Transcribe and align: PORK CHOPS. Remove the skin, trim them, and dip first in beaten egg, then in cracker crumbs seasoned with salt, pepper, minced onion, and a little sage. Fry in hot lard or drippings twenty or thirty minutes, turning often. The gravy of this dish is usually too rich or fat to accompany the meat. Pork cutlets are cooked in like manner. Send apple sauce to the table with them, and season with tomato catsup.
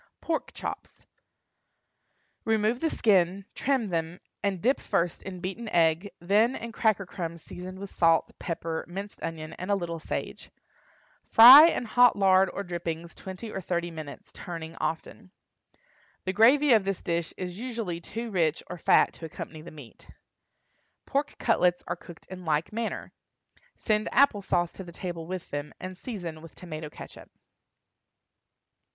PORK 0.19 0.51
CHOPS. 0.53 1.05
Remove 2.43 2.79
the 2.79 2.89
skin, 2.89 3.45
trim 3.53 3.89
them, 3.89 4.19
and 4.41 4.59
dip 4.59 4.79
first 4.79 5.21
in 5.21 5.41
beaten 5.41 5.69
egg, 5.69 6.09
then 6.19 6.55
in 6.55 6.71
cracker 6.71 7.05
crumbs 7.05 7.43
seasoned 7.43 7.77
with 7.77 7.91
salt, 7.91 8.31
pepper, 8.39 8.83
minced 8.87 9.21
onion, 9.21 9.53
and 9.59 9.69
a 9.69 9.75
little 9.75 9.99
sage. 9.99 10.49
Fry 11.27 11.67
in 11.67 11.85
hot 11.85 12.15
lard 12.15 12.49
or 12.51 12.63
drippings 12.63 13.13
twenty 13.13 13.51
or 13.51 13.61
thirty 13.61 13.91
minutes, 13.91 14.31
turning 14.33 14.75
often. 14.77 15.29
The 16.25 16.33
gravy 16.33 16.73
of 16.73 16.83
this 16.83 17.03
dish 17.03 17.31
is 17.37 17.59
usually 17.59 18.01
too 18.01 18.31
rich 18.31 18.63
or 18.71 18.79
fat 18.79 19.13
to 19.13 19.25
accompany 19.25 19.61
the 19.61 19.69
meat. 19.69 20.09
Pork 21.05 21.35
cutlets 21.37 21.83
are 21.87 21.95
cooked 21.95 22.25
in 22.25 22.43
like 22.43 22.73
manner. 22.73 23.13
Send 23.75 24.09
apple 24.11 24.41
sauce 24.41 24.71
to 24.71 24.83
the 24.83 24.91
table 24.91 25.27
with 25.27 25.51
them, 25.51 25.75
and 25.79 25.95
season 25.95 26.41
with 26.41 26.55
tomato 26.55 26.89
catsup. 26.89 27.29